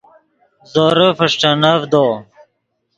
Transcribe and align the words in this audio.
زورے 0.71 1.07
فݰٹینڤدو 1.17 2.05